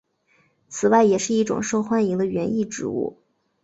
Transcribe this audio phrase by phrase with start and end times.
[0.67, 3.21] 此外也是一种受欢迎的园艺植物。